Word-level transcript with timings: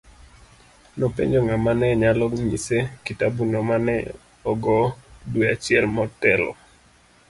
Nopenjo 0.97 1.39
ng'ama 1.47 1.71
ne 1.79 1.87
nyalo 2.01 2.25
nyise 2.47 2.77
kitabuno 3.05 3.57
ma 3.69 3.77
ne 3.85 3.95
ogo 4.51 4.77
dwe 5.31 5.45
achiel 5.53 5.85
motelo. 5.95 6.51